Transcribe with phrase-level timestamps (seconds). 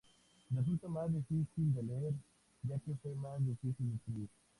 [0.51, 2.15] Resulta más difícil de leer,
[2.63, 4.29] ya que fue más difícil de escribir.